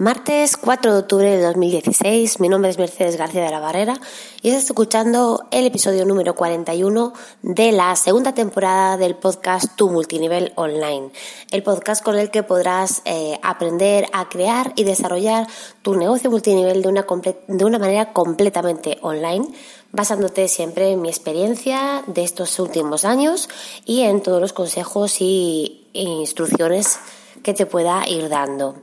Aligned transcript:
Martes 0.00 0.56
4 0.56 0.94
de 0.94 0.98
octubre 1.00 1.30
de 1.30 1.42
2016, 1.42 2.40
mi 2.40 2.48
nombre 2.48 2.70
es 2.70 2.78
Mercedes 2.78 3.18
García 3.18 3.44
de 3.44 3.50
la 3.50 3.60
Barrera 3.60 4.00
y 4.40 4.48
estás 4.48 4.64
escuchando 4.64 5.44
el 5.50 5.66
episodio 5.66 6.06
número 6.06 6.34
41 6.34 7.12
de 7.42 7.72
la 7.72 7.94
segunda 7.96 8.32
temporada 8.32 8.96
del 8.96 9.14
podcast 9.14 9.76
Tu 9.76 9.90
Multinivel 9.90 10.54
Online, 10.56 11.10
el 11.50 11.62
podcast 11.62 12.02
con 12.02 12.18
el 12.18 12.30
que 12.30 12.42
podrás 12.42 13.02
eh, 13.04 13.38
aprender 13.42 14.06
a 14.14 14.30
crear 14.30 14.72
y 14.74 14.84
desarrollar 14.84 15.46
tu 15.82 15.94
negocio 15.94 16.30
multinivel 16.30 16.80
de 16.80 16.88
una, 16.88 17.04
de 17.46 17.64
una 17.66 17.78
manera 17.78 18.14
completamente 18.14 18.96
online 19.02 19.48
basándote 19.92 20.48
siempre 20.48 20.92
en 20.92 21.02
mi 21.02 21.10
experiencia 21.10 22.04
de 22.06 22.24
estos 22.24 22.58
últimos 22.58 23.04
años 23.04 23.50
y 23.84 24.00
en 24.00 24.22
todos 24.22 24.40
los 24.40 24.54
consejos 24.54 25.20
y 25.20 25.90
instrucciones 25.92 26.98
que 27.42 27.52
te 27.52 27.66
pueda 27.66 28.08
ir 28.08 28.30
dando. 28.30 28.76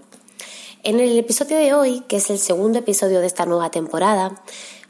En 0.84 1.00
el 1.00 1.18
episodio 1.18 1.58
de 1.58 1.74
hoy, 1.74 2.04
que 2.08 2.18
es 2.18 2.30
el 2.30 2.40
segundo 2.40 2.80
episodio 2.80 3.20
de 3.20 3.28
esta 3.28 3.46
nueva 3.46 3.72
temporada, 3.72 4.42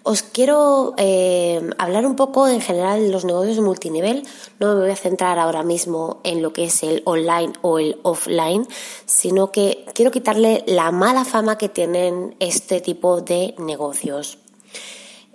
os 0.04 0.22
quiero 0.22 0.94
eh, 0.98 1.62
hablar 1.77 2.05
un 2.05 2.16
poco 2.16 2.48
en 2.48 2.62
general 2.62 3.02
de 3.02 3.10
los 3.10 3.26
negocios 3.26 3.60
multinivel. 3.60 4.26
No 4.60 4.73
me 4.73 4.82
voy 4.82 4.91
a 4.91 4.96
centrar 4.96 5.40
ahora 5.40 5.63
mismo 5.63 6.22
en 6.23 6.41
lo 6.41 6.54
que 6.54 6.66
es 6.66 6.84
el 6.84 7.02
online 7.05 7.54
o 7.62 7.80
el 7.80 8.00
offline, 8.04 8.68
sino 9.05 9.52
que 9.52 9.86
quiero 9.94 10.12
quitarle 10.12 10.63
la 10.68 10.91
mala 10.91 11.26
fama 11.26 11.58
que 11.58 11.70
tienen 11.70 12.35
este 12.40 12.80
tipo 12.80 13.22
de 13.22 13.55
negocios. 13.58 14.38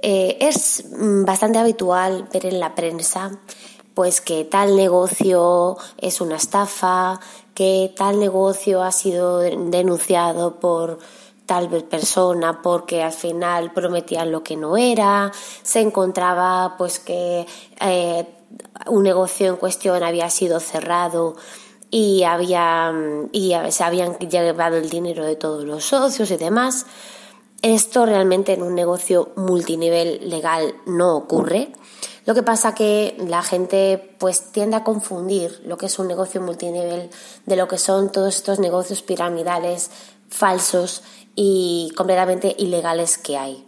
Eh, 0.00 0.38
es 0.40 0.84
mm, 0.90 1.24
bastante 1.24 1.58
habitual 1.58 2.28
ver 2.32 2.46
en 2.46 2.60
la 2.60 2.74
prensa 2.74 3.38
pues 3.94 4.20
que 4.20 4.44
tal 4.44 4.76
negocio 4.76 5.76
es 5.98 6.20
una 6.20 6.36
estafa, 6.36 7.20
que 7.54 7.92
tal 7.96 8.18
negocio 8.18 8.82
ha 8.82 8.92
sido 8.92 9.38
denunciado 9.38 10.60
por 10.60 10.98
tal 11.46 11.68
persona 11.84 12.62
porque 12.62 13.02
al 13.02 13.12
final 13.12 13.72
prometían 13.72 14.30
lo 14.30 14.42
que 14.42 14.56
no 14.56 14.76
era, 14.76 15.32
se 15.62 15.80
encontraba 15.80 16.76
pues 16.78 16.98
que 16.98 17.46
eh, 17.80 18.26
un 18.86 19.02
negocio 19.02 19.48
en 19.48 19.56
cuestión 19.56 20.02
había 20.02 20.30
sido 20.30 20.60
cerrado 20.60 21.36
y 21.90 22.22
había 22.22 22.92
y 23.32 23.52
se 23.68 23.84
habían 23.84 24.18
llevado 24.18 24.78
el 24.78 24.88
dinero 24.88 25.26
de 25.26 25.36
todos 25.36 25.64
los 25.64 25.84
socios 25.84 26.30
y 26.30 26.36
demás. 26.36 26.86
Esto 27.60 28.06
realmente 28.06 28.54
en 28.54 28.62
un 28.62 28.74
negocio 28.74 29.32
multinivel 29.36 30.28
legal 30.28 30.74
no 30.86 31.16
ocurre. 31.16 31.72
Lo 32.24 32.34
que 32.34 32.42
pasa 32.42 32.74
que 32.74 33.16
la 33.18 33.42
gente 33.42 34.14
pues 34.18 34.52
tiende 34.52 34.76
a 34.76 34.84
confundir 34.84 35.60
lo 35.64 35.76
que 35.76 35.86
es 35.86 35.98
un 35.98 36.06
negocio 36.06 36.40
multinivel 36.40 37.10
de 37.46 37.56
lo 37.56 37.66
que 37.66 37.78
son 37.78 38.12
todos 38.12 38.36
estos 38.36 38.60
negocios 38.60 39.02
piramidales 39.02 39.90
falsos 40.28 41.02
y 41.34 41.92
completamente 41.96 42.54
ilegales 42.58 43.18
que 43.18 43.36
hay. 43.36 43.66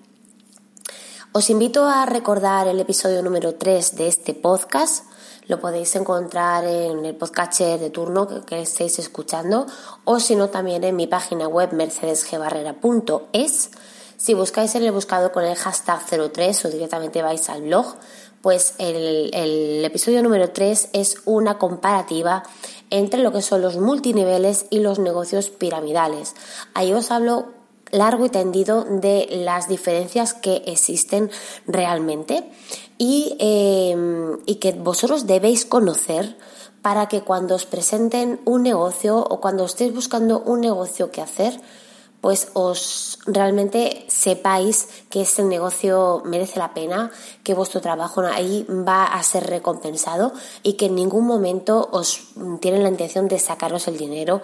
Os 1.33 1.51
invito 1.51 1.85
a 1.87 2.07
recordar 2.07 2.69
el 2.69 2.79
episodio 2.79 3.21
número 3.21 3.57
3 3.57 3.97
de 3.97 4.07
este 4.07 4.35
podcast. 4.35 5.05
Lo 5.49 5.61
podéis 5.61 5.97
encontrar 5.97 6.65
en 6.65 7.05
el 7.05 7.17
podcatcher 7.17 7.81
de 7.81 7.91
turno 7.91 8.29
que, 8.29 8.43
que 8.43 8.63
estéis 8.63 9.01
escuchando 9.01 9.67
o 10.05 10.21
si 10.21 10.37
no 10.37 10.49
también 10.51 10.85
en 10.85 10.95
mi 10.95 11.09
página 11.09 11.49
web 11.49 11.73
mercedesgebarrera.es. 11.73 13.71
Si 14.17 14.33
buscáis 14.33 14.75
en 14.77 14.85
el 14.85 14.93
buscador 14.93 15.33
con 15.33 15.45
el 15.45 15.57
hashtag 15.57 16.01
03 16.33 16.65
o 16.65 16.69
directamente 16.71 17.21
vais 17.21 17.51
al 17.51 17.63
blog, 17.63 17.97
pues 18.45 18.75
el, 18.77 19.83
episodio 19.87 20.23
número 20.23 20.51
3 20.51 20.91
es 20.93 21.17
una 21.25 21.57
comparativa 21.57 22.43
entre 22.91 23.23
lo 23.23 23.33
que 23.33 23.41
son 23.41 23.63
los 23.63 23.79
multiniveles 23.79 24.67
y 24.69 24.81
los 24.81 24.99
negocios 24.99 25.49
piramidales. 25.49 26.35
Ahí 26.75 26.93
os 26.93 27.11
hablo 27.11 27.47
largo 27.91 28.27
y 28.27 28.29
tendido 28.29 28.85
de 28.85 29.29
las 29.31 29.67
diferencias 29.67 30.35
que 30.35 30.57
existen 30.67 31.31
realmente 31.67 32.51
y, 32.99 33.35
em, 33.39 34.39
y 34.45 34.57
que 34.57 34.73
vosotros 34.73 35.27
debéis 35.27 35.65
conocer 35.65 36.37
para 36.83 37.09
que 37.09 37.23
cuando 37.23 37.55
os 37.55 37.65
presenten 37.65 38.43
un 38.45 38.63
negocio 38.63 39.21
o 39.21 39.41
cuando 39.41 39.65
estéis 39.65 39.95
buscando 39.95 40.41
un 40.41 40.61
negocio 40.61 41.11
que 41.11 41.23
hacer, 41.23 41.59
pues 42.25 42.49
os 42.55 43.19
realmente 43.27 44.07
sepáis 44.09 44.89
que 45.11 45.21
este 45.21 45.43
negocio 45.45 46.23
merece 46.25 46.59
la 46.59 46.73
pena, 46.73 47.11
que 47.43 47.53
vuestro 47.53 47.83
trabajo 47.83 48.23
ahí 48.23 48.65
va 48.67 49.05
a 49.05 49.23
ser 49.23 49.47
recompensado 49.47 50.33
y 50.63 50.73
que 50.79 50.87
en 50.87 50.95
ningún 50.95 51.27
momento 51.27 51.87
os 51.93 52.29
tienen 52.63 52.83
la 52.83 52.89
intención 52.89 53.29
de 53.29 53.39
sacaros 53.39 53.89
el 53.89 53.99
dinero 53.99 54.41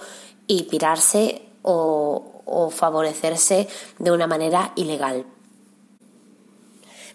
y 0.46 0.64
pirarse 0.64 1.40
o, 1.62 2.42
o 2.44 2.68
favorecerse 2.68 3.66
de 3.98 4.10
una 4.12 4.26
manera 4.26 4.74
ilegal. 4.76 5.24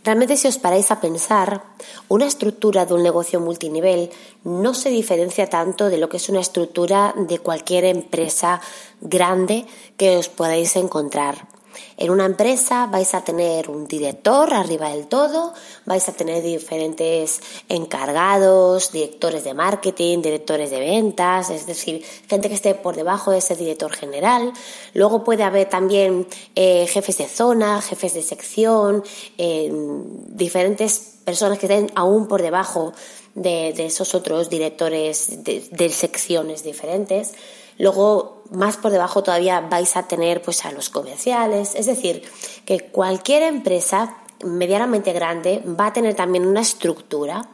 Realmente 0.06 0.38
si 0.38 0.46
os 0.48 0.62
paráis 0.62 0.94
a 0.94 1.02
pensar, 1.02 1.66
una 2.14 2.30
estructura 2.30 2.86
de 2.86 2.94
un 2.94 3.02
negocio 3.02 3.42
multinivel 3.42 4.14
no 4.46 4.78
se 4.78 4.94
diferencia 4.94 5.50
tanto 5.50 5.90
de 5.90 5.98
lo 5.98 6.10
que 6.10 6.18
es 6.18 6.30
una 6.30 6.46
estructura 6.46 7.16
de 7.18 7.40
cualquier 7.40 7.86
empresa 7.86 8.62
grande 9.02 9.66
que 9.98 10.18
os 10.22 10.30
podáis 10.30 10.76
encontrar. 10.76 11.55
En 11.98 12.10
una 12.10 12.26
empresa 12.26 12.88
vais 12.88 13.14
a 13.14 13.24
tener 13.24 13.70
un 13.70 13.88
director 13.88 14.54
arriba 14.54 14.90
del 14.90 15.08
todo, 15.08 15.54
vais 15.86 16.08
a 16.10 16.14
tener 16.14 16.44
diferentes 16.44 17.42
encargados, 17.70 18.92
directores 18.92 19.44
de 19.44 19.54
marketing, 19.54 20.22
directores 20.22 20.72
de 20.72 20.80
ventas, 20.80 21.50
es 21.50 21.66
decir, 21.66 22.04
gente 22.28 22.50
que 22.50 22.56
esté 22.56 22.76
por 22.76 22.96
debajo 22.96 23.32
de 23.32 23.40
ese 23.40 23.56
director 23.56 23.92
general. 23.92 24.54
Luego 24.94 25.24
puede 25.24 25.44
haber 25.44 25.70
también 25.70 26.28
eh, 26.56 26.88
jefes 26.88 27.18
de 27.18 27.28
zona, 27.28 27.82
jefes 27.82 28.14
de 28.14 28.22
sección, 28.22 29.04
eh, 29.38 29.72
diferentes 29.72 31.16
personas 31.24 31.58
que 31.60 31.66
estén 31.66 31.92
aún 31.96 32.28
por 32.28 32.42
debajo 32.42 32.94
de, 33.34 33.70
esos 33.86 34.16
otros 34.16 34.50
directores 34.50 35.44
de 35.44 35.90
secciones 35.90 36.64
diferentes. 36.64 37.34
Luego, 37.78 38.44
más 38.52 38.78
por 38.78 38.92
debajo 38.92 39.24
todavía 39.24 39.62
vais 39.62 39.98
a 39.98 40.04
tener 40.04 40.42
pues 40.42 40.66
a 40.66 40.72
los 40.72 40.90
comerciales, 40.90 41.76
es 41.76 41.86
decir, 41.86 42.24
que 42.66 42.80
cualquier 42.80 43.44
empresa 43.44 44.18
medianamente 44.44 45.14
grande 45.14 45.64
va 45.66 45.88
a 45.88 45.94
tener 45.94 46.16
también 46.16 46.46
una 46.46 46.62
estructura 46.62 47.50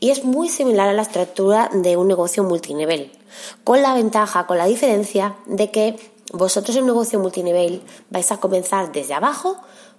y 0.00 0.10
es 0.10 0.24
muy 0.24 0.48
similar 0.48 0.88
a 0.88 0.92
la 0.92 1.02
estructura 1.02 1.70
de 1.72 1.96
un 1.96 2.08
negocio 2.08 2.42
multinivel, 2.42 3.12
con 3.64 3.82
la 3.82 3.94
ventaja, 3.94 4.46
con 4.46 4.58
la 4.58 4.66
diferencia 4.66 5.36
de 5.46 5.70
que 5.70 5.96
vosotros 6.32 6.76
en 6.76 6.82
un 6.82 6.88
negocio 6.88 7.18
multinivel 7.18 7.82
vais 8.08 8.32
a 8.32 8.38
comenzar 8.38 8.92
desde 8.92 9.14
abajo, 9.14 9.56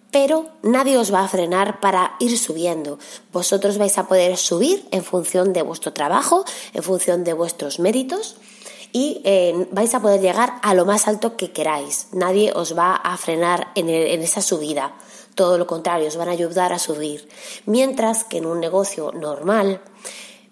pero 0.09 0.49
nadie 0.63 0.97
os 0.97 1.13
va 1.13 1.23
a 1.23 1.27
frenar 1.27 1.79
para 1.79 2.15
ir 2.19 2.37
subiendo. 2.37 2.99
Vosotros 3.31 3.77
vais 3.77 3.97
a 3.97 4.07
poder 4.07 4.35
subir 4.37 4.85
en 4.91 5.03
función 5.03 5.53
de 5.53 5.61
vuestro 5.61 5.93
trabajo, 5.93 6.43
en 6.73 6.83
función 6.83 7.23
de 7.23 7.33
vuestros 7.33 7.79
méritos 7.79 8.35
y 8.91 9.21
eh, 9.23 9.67
vais 9.71 9.93
a 9.93 10.01
poder 10.01 10.21
llegar 10.21 10.53
a 10.61 10.73
lo 10.73 10.85
más 10.85 11.07
alto 11.07 11.37
que 11.37 11.51
queráis. 11.51 12.07
Nadie 12.11 12.51
os 12.53 12.77
va 12.77 12.95
a 12.95 13.15
frenar 13.17 13.67
en, 13.75 13.89
en 13.89 14.21
esa 14.21 14.41
subida. 14.41 14.95
Todo 15.35 15.57
lo 15.57 15.67
contrario, 15.67 16.07
os 16.07 16.17
van 16.17 16.29
a 16.29 16.33
ayudar 16.33 16.73
a 16.73 16.79
subir. 16.79 17.27
Mientras 17.65 18.23
que 18.23 18.37
en 18.37 18.45
un 18.45 18.59
negocio 18.59 19.11
normal 19.13 19.81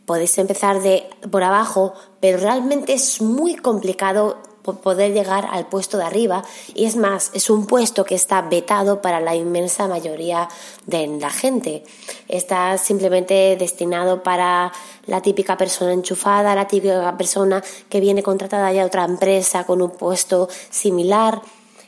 podéis 0.06 0.38
empezar 0.38 0.82
de 0.82 1.08
por 1.30 1.44
abajo, 1.44 1.94
pero 2.20 2.40
realmente 2.40 2.94
es 2.94 3.22
muy 3.22 3.56
complicado 3.56 4.38
poder 4.64 5.14
llegar 5.14 5.48
al 5.52 5.68
puesto 5.68 5.98
de 5.98 6.04
arriba 6.04 6.44
y 6.74 6.86
es 6.86 6.96
más, 6.96 7.32
es 7.34 7.50
un 7.50 7.66
puesto 7.66 8.06
que 8.06 8.16
está 8.16 8.42
vetado 8.42 9.02
para 9.02 9.20
la 9.20 9.36
inmensa 9.36 9.88
mayoría 9.88 10.48
de 10.86 11.08
la 11.08 11.30
gente. 11.30 11.84
Está 12.28 12.78
simplemente 12.78 13.56
destinado 13.58 14.24
para 14.24 14.72
la 15.06 15.22
típica 15.22 15.58
persona 15.58 15.94
enchufada, 15.94 16.56
la 16.56 16.68
típica 16.68 17.18
persona 17.18 17.64
que 17.90 18.00
viene 18.00 18.24
contratada 18.24 18.72
ya 18.72 18.84
a 18.84 18.88
otra 18.88 19.06
empresa 19.06 19.66
con 19.66 19.82
un 19.82 19.92
puesto 19.92 20.50
similar. 20.70 21.42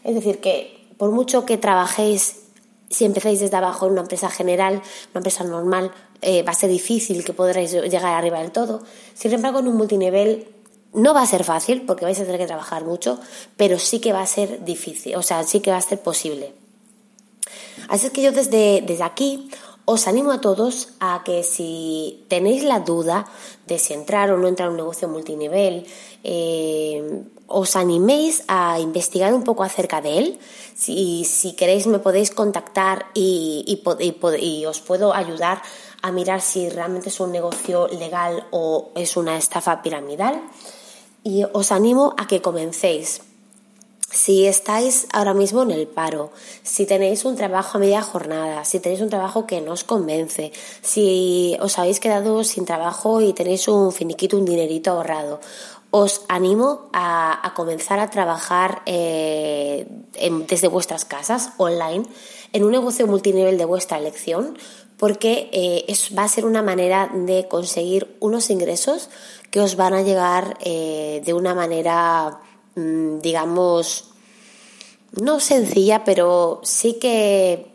Es 0.04 0.16
decir, 0.16 0.40
que 0.40 0.88
por 0.98 1.12
mucho 1.12 1.45
que 1.45 1.57
trabajéis, 1.57 2.38
si 2.90 3.06
empezáis 3.06 3.40
desde 3.40 3.57
abajo 3.57 3.86
en 3.86 3.94
una 3.94 4.01
empresa 4.01 4.30
general, 4.30 4.75
una 4.75 5.19
empresa 5.19 5.44
normal, 5.44 5.92
eh, 6.22 6.44
va 6.44 6.51
a 6.51 6.56
ser 6.56 6.69
difícil 6.69 7.24
que 7.24 7.34
podréis 7.34 7.72
llegar 7.72 8.13
arriba 8.13 8.40
del 8.40 8.51
todo. 8.51 8.81
Sin 9.13 9.34
embargo, 9.34 9.60
en 9.60 9.68
un 9.68 9.78
multinivel 9.78 10.48
no 10.94 11.14
va 11.14 11.22
a 11.22 11.26
ser 11.26 11.44
fácil 11.44 11.84
porque 11.84 12.06
vais 12.06 12.20
a 12.20 12.26
tener 12.26 12.40
que 12.40 12.48
trabajar 12.48 12.84
mucho, 12.84 13.20
pero 13.58 13.80
sí 13.80 14.00
que 14.00 14.14
va 14.14 14.22
a 14.22 14.28
ser 14.28 14.64
difícil, 14.66 15.16
o 15.16 15.22
sea, 15.22 15.44
sí 15.44 15.60
que 15.60 15.72
va 15.72 15.78
a 15.78 15.82
ser 15.82 16.02
posible. 16.02 16.54
Así 17.88 18.08
es 18.08 18.12
que 18.12 18.22
yo 18.22 18.32
desde, 18.32 18.82
desde 18.82 19.04
aquí 19.04 19.50
os 19.86 20.08
animo 20.08 20.32
a 20.32 20.42
todos 20.42 20.90
a 21.00 21.24
que 21.26 21.44
si 21.44 22.24
tenéis 22.28 22.64
la 22.64 22.80
duda 22.80 23.26
de 23.68 23.80
si 23.80 23.94
entrar 23.94 24.32
o 24.32 24.38
no 24.38 24.48
entrar 24.48 24.68
a 24.68 24.72
un 24.72 24.78
negocio 24.78 25.08
multinivel, 25.08 25.86
eh, 26.24 27.24
os 27.48 27.76
animéis 27.76 28.44
a 28.48 28.80
investigar 28.80 29.34
un 29.34 29.44
poco 29.44 29.64
acerca 29.64 30.02
de 30.02 30.18
él. 30.18 30.40
Si, 30.76 31.26
si 31.26 31.54
queréis 31.54 31.88
me 31.88 32.00
podéis 32.00 32.32
contactar 32.32 33.08
y, 33.14 33.66
y 33.68 34.66
os 34.66 34.80
puedo 34.80 35.14
ayudar 35.14 35.62
a 36.02 36.12
mirar 36.12 36.42
si 36.42 36.70
realmente 36.70 37.10
es 37.10 37.20
un 37.20 37.32
negocio 37.32 37.88
legal 37.88 38.48
o 38.52 38.92
es 38.96 39.18
una 39.18 39.38
estafa 39.38 39.82
piramidal 39.82 40.42
y 41.23 41.45
os 41.53 41.71
animo 41.71 42.13
a 42.18 42.27
que 42.27 42.41
comencéis. 42.41 43.21
si 44.12 44.45
estáis 44.45 45.07
ahora 45.13 45.33
mismo 45.33 45.63
en 45.63 45.71
el 45.71 45.88
paro, 45.88 46.31
si 46.63 46.85
tenéis 46.85 47.23
un 47.23 47.35
trabajo 47.35 47.77
a 47.77 47.81
media 47.81 48.01
jornada, 48.01 48.65
si 48.65 48.79
tenéis 48.79 49.01
un 49.01 49.09
trabajo 49.09 49.47
que 49.47 49.62
no 49.62 49.71
os 49.71 49.83
convence, 49.83 50.51
si 50.81 51.56
os 51.62 51.79
habéis 51.79 52.00
quedado 52.00 52.44
sin 52.44 52.65
trabajo 52.65 53.21
y 53.21 53.33
tenéis 53.33 53.68
un 53.68 53.91
finiquito, 53.91 54.38
un 54.38 54.45
dinerito 54.45 54.91
ahorrado, 54.91 55.39
os 55.91 56.23
animo 56.27 56.89
a, 56.94 57.51
comenzar 57.56 58.00
a 58.00 58.09
trabajar 58.09 58.81
eh, 58.85 59.88
desde 60.47 60.68
vuestras 60.68 61.06
casas, 61.06 61.51
online, 61.57 62.06
en 62.53 62.63
un 62.63 62.71
negocio 62.71 63.07
multinivel 63.07 63.57
de 63.57 63.65
vuestra 63.65 63.97
elección, 63.97 64.57
porque 65.01 65.50
eh, 65.51 65.94
va 66.18 66.24
a 66.24 66.30
ser 66.30 66.45
una 66.45 66.62
manera 66.62 67.09
de 67.12 67.50
conseguir 67.50 68.15
unos 68.21 68.50
ingresos 68.50 69.09
que 69.50 69.59
os 69.59 69.75
van 69.75 69.94
a 69.94 70.03
llegar 70.03 70.57
eh, 70.62 71.21
de 71.25 71.33
una 71.33 71.53
manera 71.53 72.39
Mm, 72.75 73.19
digamos, 73.19 74.06
no 75.19 75.39
sencilla, 75.39 76.03
pero 76.06 76.62
sí 76.63 76.94
que 77.00 77.74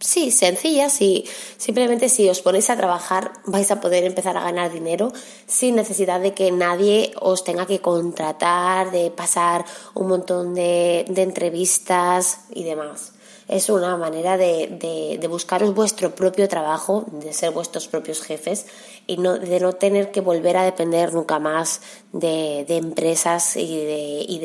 sí, 0.00 0.30
sencilla, 0.30 0.88
sí. 0.88 1.24
Simplemente 1.58 2.08
si 2.08 2.28
os 2.28 2.40
ponéis 2.40 2.70
a 2.70 2.76
trabajar 2.76 3.32
vais 3.44 3.70
a 3.70 3.80
poder 3.80 4.04
empezar 4.04 4.36
a 4.36 4.42
ganar 4.42 4.72
dinero 4.72 5.12
sin 5.46 5.76
necesidad 5.76 6.20
de 6.20 6.32
que 6.34 6.50
nadie 6.52 7.12
os 7.20 7.44
tenga 7.44 7.66
que 7.66 7.80
contratar, 7.80 8.90
de 8.90 9.10
pasar 9.10 9.64
un 9.94 10.08
montón 10.08 10.54
de 10.54 11.04
entrevistas 11.16 12.40
y 12.50 12.64
demás 12.64 13.12
es 13.48 13.68
una 13.68 13.96
manera 13.96 14.36
de, 14.36 15.18
de, 15.20 15.28
buscaros 15.28 15.74
vuestro 15.74 16.14
propio 16.14 16.48
trabajo, 16.48 17.04
de 17.10 17.32
ser 17.32 17.50
vuestros 17.50 17.88
propios 17.88 18.22
jefes 18.22 18.66
y 19.06 19.16
no, 19.16 19.38
de 19.38 19.60
no 19.60 19.72
tener 19.72 20.10
que 20.10 20.20
volver 20.20 20.56
a 20.56 20.64
depender 20.64 21.12
nunca 21.12 21.38
más 21.38 21.80
de, 22.12 22.64
empresas 22.68 23.56
y 23.56 23.84
de, 23.84 24.24
y, 24.28 24.36